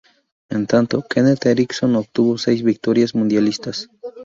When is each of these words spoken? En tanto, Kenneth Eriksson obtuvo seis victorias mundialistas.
En 0.49 0.65
tanto, 0.71 1.03
Kenneth 1.07 1.45
Eriksson 1.45 1.95
obtuvo 1.99 2.35
seis 2.39 2.63
victorias 2.63 3.13
mundialistas. 3.13 3.87